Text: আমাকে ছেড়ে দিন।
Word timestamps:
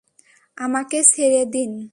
আমাকে 0.57 0.97
ছেড়ে 1.03 1.45
দিন। 1.45 1.71